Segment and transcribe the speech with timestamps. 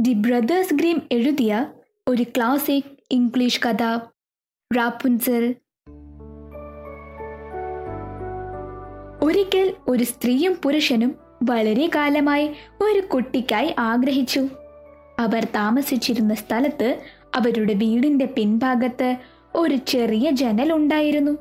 [0.00, 1.66] The Brothers Grimm എഴുതിയ
[2.08, 3.98] ഒരു classic English കഥ.
[4.76, 5.54] റാപ്പുൻസൽ
[9.22, 14.48] ഒരിക്കൽ ഒരു സ്ത്രീയും പുരുഷനും വളരെ കാലമായി ഒരു കുട്ടിക്കായി ആഗ്രഹിച്ചു.
[15.18, 17.02] അവർ താമസിച്ചിരുന്ന സ്ഥലത്ത്
[17.34, 19.16] അവരുടെ വീടിന്റെ പിൻഭാഗത്ത്
[19.54, 21.38] ഒരു ചെറിയ ജനൽ ഉണ്ടായിരുന്നു.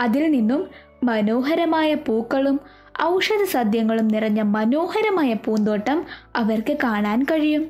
[0.00, 0.70] അതിൽ നിന്നും
[1.04, 2.60] മനോഹരമായ പൂക്കളും
[3.02, 6.04] ഔഷധ സദ്യങ്ങളും നിറഞ്ഞ മനോഹരമായ പൂന്തോട്ടം
[6.36, 7.68] അവർക്ക് കാണാൻ കഴിയും.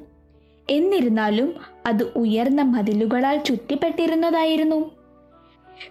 [0.70, 1.54] എന്നിരുന്നാലും
[1.86, 4.90] അത് ഉയർന്ന മതിലുകളാൽ ചുറ്റിപ്പെട്ടിരുന്നതായിരുന്നു.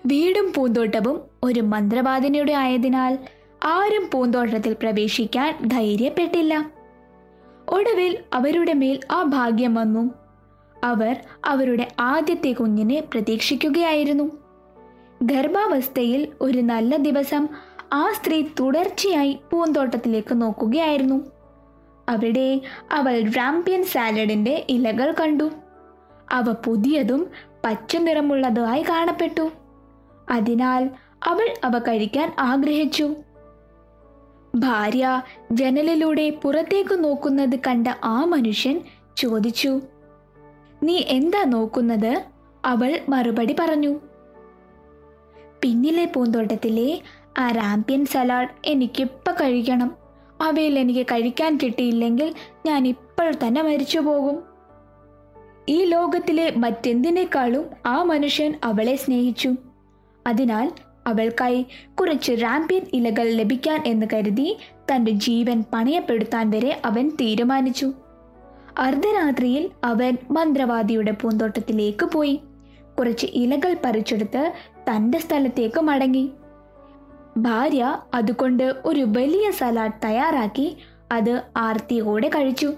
[0.05, 3.17] വീടും പൂന്തോട്ടവും ഒരു മന്ത്രവാദിനിയുടെ ആയതിനാൽ
[3.63, 6.71] ആരും പൂന്തോട്ടത്തിൽ പ്രവേശിക്കാൻ ധൈര്യപ്പെട്ടില്ല.
[7.69, 10.11] ഒടുവിൽ അവരുടെ മേൽ ആ ഭാഗ്യം വന്നു.
[10.83, 11.15] അവർ
[11.45, 14.31] അവരുടെ ആദ്യത്തെ കുഞ്ഞിനെ പ്രതീക്ഷിക്കുകയായിരുന്നു.
[15.21, 17.49] ഗർഭാവസ്ഥയിൽ ഒരു നല്ല ദിവസം
[17.93, 21.31] ആ സ്ത്രീ തുടർച്ചയായി പൂന്തോട്ടത്തിലേക്ക് നോക്കുകയായിരുന്നു.
[22.09, 22.61] അവിടെ
[22.91, 25.51] അവൾ റാമ്പ്യൻ സാലഡിന്റെ ഇലകൾ കണ്ടു.
[26.31, 27.29] അവ പുതിയതും
[27.65, 29.51] പച്ച നിറമുള്ളതുമായി കാണപ്പെട്ടു.
[30.29, 30.89] അതിനാൽ
[31.23, 33.15] അവൾ അവ കഴിക്കാൻ ആഗ്രഹിച്ചു.
[34.55, 38.81] ഭാര്യ ജനലിലൂടെ പുറത്തേക്ക് നോക്കുന്നത് കണ്ട ആ മനുഷ്യൻ
[39.17, 39.81] ചോദിച്ചു
[40.83, 42.23] നീ എന്താ നോക്കുന്നത്?
[42.65, 43.99] അവൾ മറുപടി പറഞ്ഞു
[45.63, 47.01] പിന്നിലെ പൂന്തോട്ടത്തിലെ
[47.37, 49.95] ആ റാമ്പ്യൻ സലാഡ് എനിക്കിപ്പോൾ കഴിക്കണം.
[50.41, 52.33] അവയിൽ എനിക്ക് കഴിക്കാൻ കിട്ടിയില്ലെങ്കിൽ
[52.65, 54.43] ഞാൻ ഇപ്പോൾ തന്നെ മരിച്ചു പോകും.
[55.69, 59.51] ഈ ലോകത്തിലെ മറ്റെന്തിനേക്കാളും ആ മനുഷ്യൻ അവളെ സ്നേഹിച്ചു.
[60.27, 60.71] അതിനാൽ
[61.07, 61.65] അവൾക്കായി
[61.99, 64.57] കുറച്ച് റാമ്പ്യൻ ഇലകൾ ലഭിക്കാൻ എന്ന് കരുതി
[64.91, 67.91] തന്റെ ജീവൻ പണയപ്പെടുത്താൻ വരെ അവൻ തീരുമാനിച്ചു.
[68.79, 72.39] അർദ്ധരാത്രിയിൽ അവൻ മന്ത്രവാദിയുടെ പൂന്തോട്ടത്തിലേക്ക് പോയി.
[72.99, 74.53] കുറച്ച് ഇലകൾ പറിച്ചെടുത്ത്
[74.89, 76.31] തന്റെ സ്ഥലത്തേക്ക് മടങ്ങി.
[77.37, 80.77] ഭാര്യ അതുകൊണ്ട് ഒരു വലിയ സലാഡ് തയ്യാറാക്കി
[81.11, 82.73] അത് ആർത്തിയോടെ കഴിച്ചു.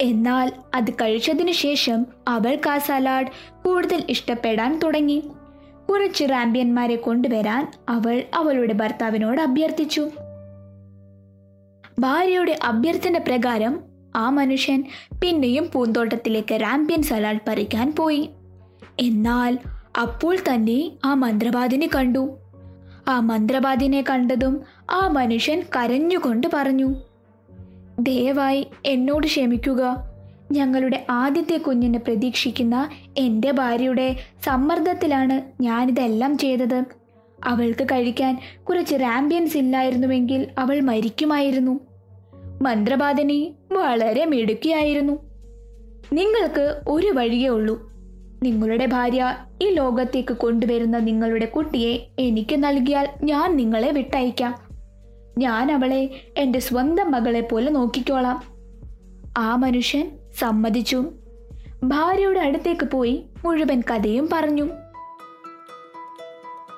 [0.00, 3.26] എന്നാൽ അത് കഴിച്ചതിനു ശേഷം അവൾക്ക് ആ സലാഡ്
[3.64, 5.22] കൂടുതൽ ഇഷ്ടപ്പെടാൻ തുടങ്ങി.
[5.90, 10.10] കുറച്ച് റാമ്പ്യന്മാരെ കൊണ്ടുവരാൻ അവൾ അവളുടെ ഭർത്താവിനോട് അഭ്യർത്ഥിച്ചു.
[11.98, 13.80] ഭാര്യയുടെ അഭ്യർത്ഥന പ്രകാരം
[14.16, 14.84] ആ മനുഷ്യൻ
[15.22, 18.30] പിന്നെയും പൂന്തോട്ടത്തിലേക്ക് റാമ്പ്യൻ സലാഡ് പറിക്കാൻ പോയി.
[19.00, 19.58] എന്നാൽ
[20.00, 22.38] അപ്പോൾ തന്നെ ആ മന്ത്രവാദിനെ കണ്ടു.
[23.08, 26.94] ആ മന്ത്രവാദിനെ കണ്ടതും ആ മനുഷ്യൻ കരഞ്ഞുകൊണ്ട് പറഞ്ഞു
[27.98, 30.12] ദയവായി എന്നോട് ക്ഷമിക്കുക.
[30.52, 36.84] ഞങ്ങളുടെ ആദ്യത്തെ കുഞ്ഞിനെ പ്രതീക്ഷിക്കുന്ന എന്റെ ഭാര്യയുടെ സമ്മർദ്ദത്തിലാണ് ഞാനിതെല്ലാം ചെയ്തത്.
[37.44, 41.80] അവൾക്ക് കഴിക്കാൻ കുറച്ച് റാമ്പിയൻസ് ഇല്ലായിരുന്നുവെങ്കിൽ അവൾ മരിക്കുമായിരുന്നു.
[42.62, 45.12] മന്ത്രവാദിനി വളരെ മിടുക്കിയായിരുന്നു.
[46.12, 47.91] നിങ്ങൾക്ക് ഒരു വഴിയേ ഉള്ളൂ.
[48.42, 54.54] നിങ്ങളുടെ ഭാര്യ ഈ ലോകത്തേക്ക് കൊണ്ടുവരുന്ന നിങ്ങളുടെ കുട്ടിയെ എനിക്ക് നൽകിയാൽ ഞാൻ നിങ്ങളെ വിട്ടയക്കാം.
[55.38, 58.42] ഞാൻ അവളെ എന്റെ സ്വന്തം മകളെ പോലെ നോക്കിക്കോളാം.
[59.38, 61.04] ആ മനുഷ്യൻ സമ്മതിച്ചു.
[61.84, 64.68] ഭാര്യയുടെ അടുത്തേക്ക് പോയി മുഴുവൻ കഥയും പറഞ്ഞു.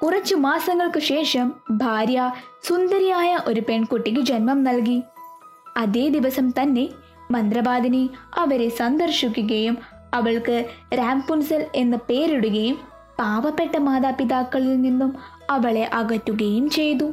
[0.02, 2.32] കുറച്ചു മാസങ്ങൾക്ക് ശേഷം ഭാര്യ
[2.62, 5.02] സുന്ദരിയായ ഒരു പെൺകുട്ടിക്ക് ജന്മം നൽകി.
[5.76, 6.88] അതേ ദിവസം തന്നെ
[7.30, 9.78] മന്ത്രവാദിനി അവരെ സന്ദർശിക്കുകയും
[10.14, 10.64] അവൾക്ക്
[10.98, 12.78] രാംപുൻസൽ എന്ന് പേരിടുകയും
[13.18, 15.16] പാവപ്പെട്ട മാതാപിതാക്കളിൽ നിന്നും
[15.50, 17.12] അവളെ അകറ്റുകയും ചെയ്തു.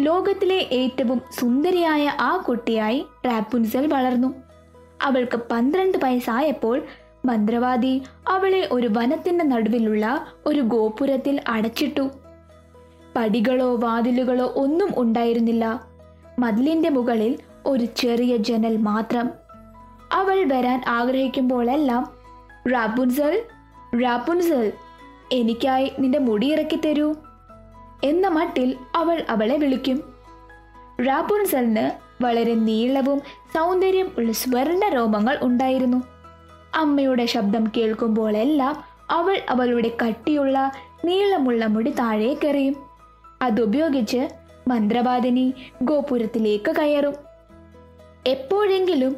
[0.00, 4.34] ലോകത്തിലെ ഏറ്റവും സുന്ദരിയായ ആ കുട്ടിയായി റാപ്പുൻസൽ വളർന്നു.
[5.02, 6.82] അവൾക്ക് പന്ത്രണ്ട് വയസ്സായപ്പോൾ
[7.24, 12.10] മന്ത്രവാദി അവളെ ഒരു വനത്തിന്റെ നടുവിലുള്ള ഒരു ഗോപുരത്തിൽ അടച്ചിട്ടു.
[13.16, 15.84] പടികളോ വാതിലുകളോ ഒന്നും ഉണ്ടായിരുന്നില്ല.
[16.38, 19.41] മതിലിന്റെ മുകളിൽ ഒരു ചെറിയ ജനൽ മാത്രം.
[20.12, 22.10] അവൾ വരാൻ ആഗ്രഹിക്കുമ്പോഴെല്ലാം
[22.72, 23.42] റാപ്പുൻസൽ
[24.02, 24.72] റാപ്പുൻസൽ
[25.32, 27.14] എനിക്കായി നിന്റെ മുടി ഇറക്കി തരൂ
[28.04, 30.14] എന്ന മട്ടിൽ അവൾ അവളെ വിളിക്കും.
[31.08, 31.90] റാപ്പുൻസലിന്
[32.22, 33.18] വളരെ നീളവും
[33.54, 36.02] സൗന്ദര്യം ഉള്ള സ്വർണ രോമങ്ങൾ ഉണ്ടായിരുന്നു.
[36.74, 40.72] അമ്മയുടെ ശബ്ദം കേൾക്കുമ്പോഴെല്ലാം അവൾ അവളുടെ കട്ടിയുള്ള
[41.04, 42.76] നീളമുള്ള മുടി താഴേക്കെറിയും
[43.42, 44.28] അതുപയോഗിച്ച്
[44.68, 47.14] മന്ത്രവാദിനി ഗോപുരത്തിലേക്ക് കയറും.
[48.26, 49.16] എപ്പോഴെങ്കിലും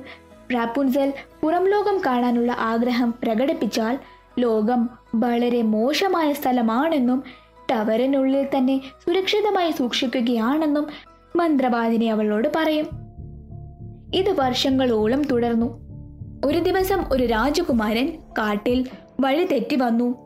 [0.53, 1.13] റാപ്പുൻസൽ
[1.43, 3.99] പുറം ലോകം കാണാനുള്ള ആഗ്രഹം പ്രകടിപ്പിച്ചാൽ
[4.39, 7.23] ലോകം വളരെ മോശമായ സ്ഥലമാണെന്നും
[7.71, 10.87] ടവറിനുള്ളിൽ തന്നെ സുരക്ഷിതമായി സൂക്ഷിക്കുകയാണെന്നും
[11.37, 12.87] മന്ത്രവാദിനി അവളോട് പറയും.
[14.15, 15.85] ഇത് വർഷങ്ങളോളം തുടർന്നു.
[16.45, 18.87] ഒരു ദിവസം ഒരു രാജകുമാരൻ കാട്ടിൽ
[19.21, 20.25] വഴി തെറ്റി വന്നു.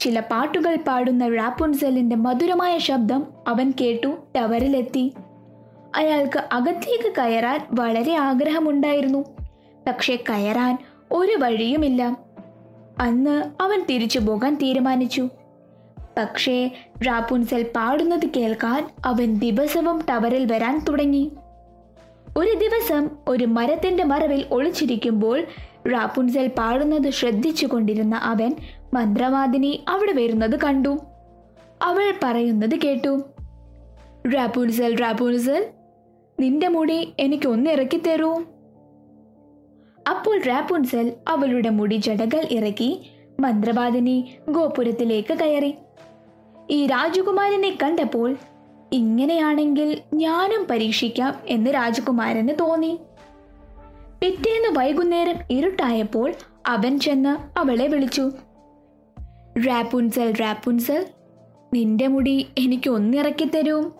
[0.00, 5.12] ചില പാട്ടുകൾ പാടുന്ന റാപ്പുൻസലിന്റെ മധുരമായ ശബ്ദം അവൻ കേട്ടു ടവറിലെത്തി.
[5.96, 9.24] അയാൾക്ക് അകത്തേക്ക് കയറാൻ വളരെ ആഗ്രഹമുണ്ടായിരുന്നു.
[9.86, 10.78] പക്ഷെ കയറാൻ
[11.12, 12.16] ഒരു വഴിയുമില്ല.
[12.98, 15.28] അന്ന് അവൻ തിരിച്ചു പോകാൻ തീരുമാനിച്ചു.
[16.18, 16.70] പക്ഷേ
[17.06, 21.32] റാപ്പുൻസൽ പാടുന്നത് കേൾക്കാൻ അവൻ ദിവസവും ടവറിൽ വരാൻ തുടങ്ങി.
[22.38, 25.44] ഒരു ദിവസം ഒരു മരത്തിന്റെ മറവിൽ ഒളിച്ചിരിക്കുമ്പോൾ
[25.92, 28.54] റാപ്പുൻസൽ പാടുന്നത് ശ്രദ്ധിച്ചു കൊണ്ടിരുന്ന അവൻ
[28.94, 30.98] മന്ത്രവാദിനി അവിടെ വരുന്നത് കണ്ടു.
[31.82, 33.22] അവൾ പറയുന്നത് കേട്ടു.
[34.34, 35.66] റാപ്പുൻസൽ റാപ്പുൻസൽ
[36.40, 38.42] നിന്റെ മുടി എനിക്ക് ഒന്ന് ഇറക്കി തരൂ
[40.08, 43.10] അപ്പോൾ റാപ്പുൻസൽ അവളുടെ മുടി ജടകൾ ഇറക്കി
[43.40, 45.74] മന്ത്രവാദിനി ഗോപുരത്തിലേക്ക് കയറി.
[46.70, 48.36] ഈ രാജകുമാരനെ കണ്ടപ്പോൾ
[48.92, 52.98] ഇങ്ങനെയാണെങ്കിൽ ഞാനും പരീക്ഷിക്കാം എന്ന് രാജകുമാരന് തോന്നി.
[54.22, 56.34] പിറ്റേന്ന് വൈകുന്നേരം ഇരുട്ടായപ്പോൾ
[56.66, 58.32] അവൻ ചെന്ന് അവളെ വിളിച്ചു.
[59.66, 61.06] റാപ്പുൻസൽ റാപ്പുൻസൽ
[61.74, 63.90] നിന്റെ മുടി എനിക്ക് ഒന്നിറക്കി തരൂ.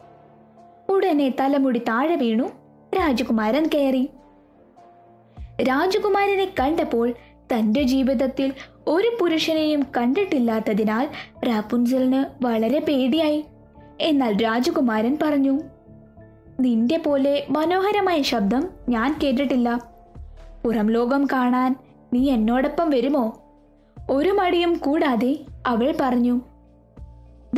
[0.89, 2.51] ഉടനെ തലമുടി താഴെ വീണു
[2.97, 4.09] രാജകുമാരൻ കയറി.
[5.63, 7.15] രാജകുമാരനെ കണ്ടപ്പോൾ
[7.55, 8.53] തന്റെ ജീവിതത്തിൽ
[8.87, 11.09] ഒരു പുരുഷനെയും കണ്ടിട്ടില്ലാത്തതിനാൽ
[11.47, 13.45] റാപ്പുൻസലിന് വളരെ പേടിയായി.
[14.01, 15.61] എന്നാൽ രാജകുമാരൻ പറഞ്ഞു
[16.61, 19.91] നിന്റെ പോലെ മനോഹരമായ ശബ്ദം ഞാൻ കേട്ടിട്ടില്ല.
[20.65, 21.77] പുറം ലോകം കാണാൻ
[22.13, 23.43] നീ എന്നോടൊപ്പം വരുമോ?
[24.11, 26.41] ഒരു മടിയും കൂടാതെ അവൾ പറഞ്ഞു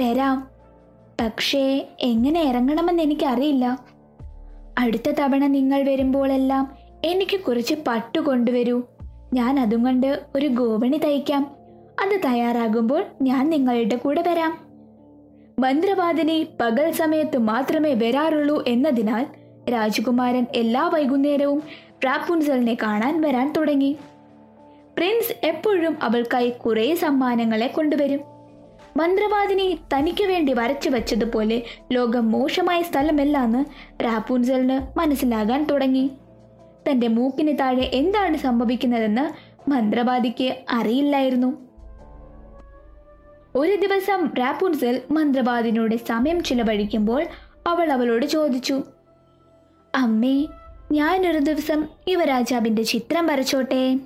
[0.00, 0.49] വരാം.
[1.20, 3.84] പക്ഷേ എങ്ങനെ ഇറങ്ങണമെന്ന് എനിക്കറിയില്ല.
[4.78, 8.82] അടുത്ത തവണ നിങ്ങൾ വരുമ്പോഴെല്ലാം എനിക്ക് കുറച്ച് പട്ടു കൊണ്ടുവരൂ.
[9.32, 11.56] ഞാൻ അതും കൊണ്ട് ഒരു ഗോവണി തയ്ക്കാം.
[12.02, 14.58] അത് തയ്യാറാകുമ്പോൾ ഞാൻ നിങ്ങളുടെ കൂടെ വരാം.
[15.58, 19.26] മന്ത്രവാദിനി പകൽ സമയത്ത് മാത്രമേ വരാറുള്ളൂ എന്നതിനാൽ
[19.70, 21.62] രാജകുമാരൻ എല്ലാ വൈകുന്നേരവും
[22.04, 23.96] റാപ്പുൻസലിനെ കാണാൻ വരാൻ തുടങ്ങി.
[24.96, 28.20] പ്രിൻസ് എപ്പോഴും അവൾക്കായി കുറെ സമ്മാനങ്ങളെ കൊണ്ടുവരും.
[28.96, 31.62] മന്ത്രവാദിനി തനിക്ക് വേണ്ടി വരച്ചു വച്ചതുപോലെ
[31.93, 33.64] ലോകം മോശമായ സ്ഥലമല്ലാന്ന്
[34.04, 36.10] റാപ്പുൻസലിന് മനസ്സിലാകാൻ തുടങ്ങി.
[36.90, 41.73] തന്റെ മൂക്കിന് താഴെ എന്താണ് സംഭവിക്കുന്നതെന്ന് മന്ത്രവാദിക്ക് അറിയില്ലായിരുന്നു.
[43.56, 47.26] ഒരു ദിവസം റാപ്പുൻസൽ മന്ത്രവാദിനോട് സമയം ചിലവഴിക്കുമ്പോൾ
[47.67, 48.82] അവൾ അവളോട് ചോദിച്ചു
[49.94, 50.46] അമ്മേ
[50.93, 53.99] ഞാനൊരു ദിവസം യുവരാജാവിന്റെ ചിത്രം വരച്ചോട്ടെ?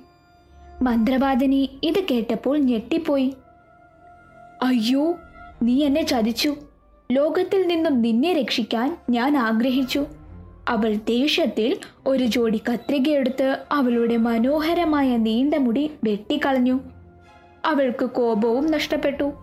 [0.81, 3.35] മന്ത്രവാദിനി ഇത് കേട്ടപ്പോൾ ഞെട്ടിപ്പോയി.
[4.63, 5.15] അയ്യോ
[5.63, 6.55] നീ എന്നെ ചതിച്ചു.
[7.11, 10.05] ലോകത്തിൽ നിന്നും നിന്നെ രക്ഷിക്കാൻ ഞാൻ ആഗ്രഹിച്ചു.
[10.67, 11.77] അവൾ ദേഷ്യത്തിൽ
[12.07, 16.79] ഒരു ജോഡി കത്രികയെടുത്ത് അവളുടെ മനോഹരമായ നീണ്ട മുടി വെട്ടിക്കളഞ്ഞു.
[17.65, 19.33] അവൾക്ക് കോപവും നഷ്ടപ്പെട്ടു.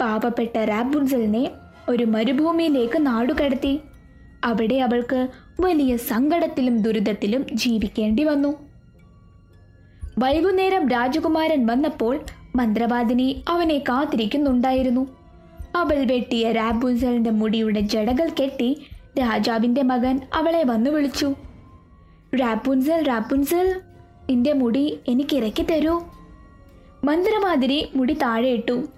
[0.00, 1.50] പാപപ്പെട്ട റാബുൻസലിനെ
[1.88, 3.80] ഒരു മരുഭൂമിയിലേക്ക് നാടുകടത്തി.
[4.44, 5.28] അവിടെ അവൾക്ക്
[5.60, 8.56] വലിയ സങ്കടത്തിലും ദുരിതത്തിലും ജീവിക്കേണ്ടി വന്നു.
[10.18, 12.20] വൈകുന്നേരം രാജകുമാരൻ വന്നപ്പോൾ
[12.56, 15.08] മന്ത്രവാദിനി അവനെ കാത്തിരിക്കുന്നുണ്ടായിരുന്നു.
[15.76, 18.86] അവൾ വെട്ടിയ റാബുൻസലിന്റെ മുടിയുടെ ജടകൾ കെട്ടി
[19.18, 21.34] രാജാവിന്റെ മകൻ അവളെ വന്നു വിളിച്ചു.
[22.34, 23.80] റാപ്പുൻസൽ റാപ്പുൻസൽ
[24.30, 26.00] നിന്റെ മുടി എനിക്ക് ഇറക്കി തരൂ.
[27.04, 28.88] മന്ത്രവാദിനി മുടി താഴെയിട്ടു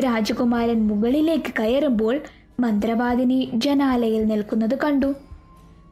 [0.00, 2.20] രാജകുമാരൻ മുകളിലേക്ക് കയറുമ്പോൾ
[2.60, 5.14] മന്ത്രവാദിനി ജനാലയിൽ നിൽക്കുന്നത് കണ്ടു.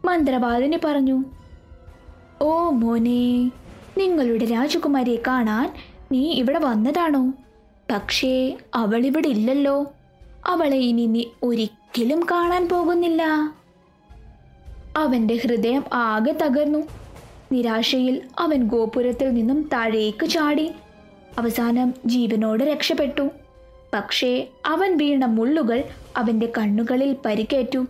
[0.05, 1.25] മന്ത്രവാദിനി പറഞ്ഞു
[2.43, 3.51] ഓ മോനെ
[3.99, 5.75] നിങ്ങളുടെ രാജകുമാരിയെ കാണാൻ
[6.13, 7.33] നീ ഇവിടെ വന്നതാണോ?
[7.91, 9.77] പക്ഷേ അവളിവിടെ ഇല്ലല്ലോ.
[10.47, 13.23] അവളെ ഇനി നീ ഒരിക്കലും കാണാൻ പോകുന്നില്ല.
[14.97, 16.79] അവന്റെ ഹൃദയം ആകെ തകർന്നു.
[17.53, 20.71] നിരാശയിൽ അവൻ ഗോപുരത്തിൽ നിന്നും താഴേക്ക് ചാടി.
[21.39, 23.29] അവസാനം ജീവനോട് രക്ഷപ്പെട്ടു.
[23.95, 25.85] പക്ഷേ അവൻ വീണ മുള്ളുകൾ
[26.17, 27.87] അവന്റെ കണ്ണുകളിൽ പരിക്കേറ്റു.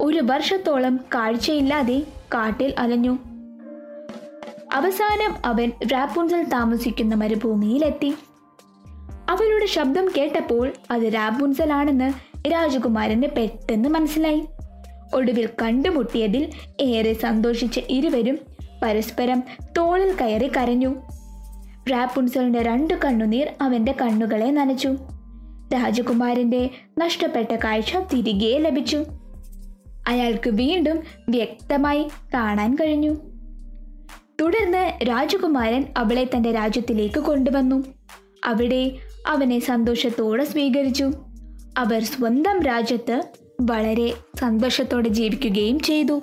[0.00, 2.02] ഒരു വർഷത്തോളം കാഴ്ചയില്ലാതെ
[2.34, 3.18] കാട്ടിൽ അലഞ്ഞു.
[4.74, 8.14] അവസാനം അവൻ റാപ്പുൻസൽ താമസിക്കുന്ന മരുഭൂമിയിലെത്തി.
[9.28, 12.12] അവളുടെ ശബ്ദം കേട്ടപ്പോൾ അത് രാപ്പുൻസൽ ആണെന്ന്
[12.52, 14.42] രാജകുമാരന് പെട്ടെന്ന് മനസ്സിലായി.
[15.14, 16.50] ഒടുവിൽ കണ്ടുമുട്ടിയതിൽ
[16.80, 18.38] ഏറെ സന്തോഷിച്ച ഇരുവരും
[18.82, 19.42] പരസ്പരം
[19.78, 20.94] തോളിൽ കയറി കരഞ്ഞു.
[21.90, 24.96] റാപ്പുൻസലിന്റെ രണ്ടു കണ്ണുനീർ അവന്റെ കണ്ണുകളെ നനച്ചു.
[25.74, 29.04] രാജകുമാരന്റെ നഷ്ടപ്പെട്ട കാഴ്ച തിരികെ ലഭിച്ചു.
[30.08, 33.16] അയാൾക്ക് വീണ്ടും വ്യക്തമായി കാണാൻ കഴിഞ്ഞു.
[34.40, 37.84] തുടർന്ന് രാജകുമാരൻ അവളെ തന്റെ രാജ്യത്തിലേക്ക് കൊണ്ടുവന്നു.
[38.44, 38.90] അവിടെ
[39.26, 41.10] അവനെ സന്തോഷത്തോടെ സ്വീകരിച്ചു.
[41.78, 43.22] അവർ സ്വന്തം രാജ്യത്ത്
[43.66, 46.22] വളരെ സന്തോഷത്തോടെ ജീവിക്കുകയും ചെയ്തു.